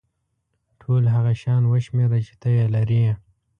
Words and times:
ټول 0.81 1.03
هغه 1.15 1.31
شیان 1.41 1.63
وشمېره 1.67 2.19
چې 2.27 2.33
ته 2.41 2.47
یې 2.55 2.65
لرې. 2.75 3.03